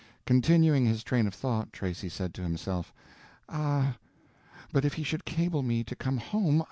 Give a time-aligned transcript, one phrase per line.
[0.25, 2.91] Continuing his train of thought, Tracy said to himself,
[3.47, 3.97] "Ah,
[4.73, 6.59] but if he should cable me to come home!